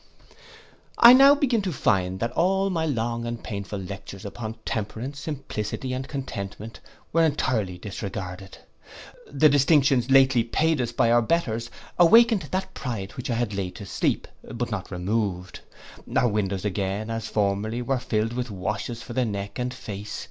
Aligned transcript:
I 0.97 1.13
now 1.13 1.35
began 1.35 1.61
to 1.61 1.71
find 1.71 2.19
that 2.21 2.31
all 2.31 2.71
my 2.71 2.87
long 2.87 3.27
and 3.27 3.43
painful 3.43 3.77
lectures 3.77 4.25
upon 4.25 4.55
temperance, 4.65 5.19
simplicity, 5.19 5.93
and 5.93 6.07
contentment, 6.07 6.79
were 7.13 7.21
entirely 7.23 7.77
disregarded. 7.77 8.57
The 9.27 9.47
distinctions 9.47 10.09
lately 10.09 10.43
paid 10.43 10.81
us 10.81 10.91
by 10.91 11.11
our 11.11 11.21
betters 11.21 11.69
awaked 11.99 12.49
that 12.51 12.73
pride 12.73 13.11
which 13.11 13.29
I 13.29 13.35
had 13.35 13.53
laid 13.53 13.79
asleep, 13.79 14.27
but 14.43 14.71
not 14.71 14.89
removed. 14.89 15.59
Our 16.15 16.27
windows 16.27 16.65
again, 16.65 17.11
as 17.11 17.27
formerly, 17.27 17.83
were 17.83 17.99
filled 17.99 18.33
with 18.33 18.49
washes 18.49 19.03
for 19.03 19.13
the 19.13 19.23
neck 19.25 19.59
and 19.59 19.71
face. 19.71 20.19